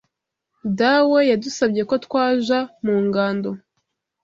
[0.79, 3.49] Dawe yadusabye ko twaja mu ngando